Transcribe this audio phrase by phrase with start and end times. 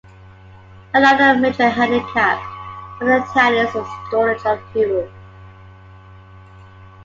[0.95, 2.39] Another major handicap
[2.97, 5.07] for the Italians was the shortage of fuel.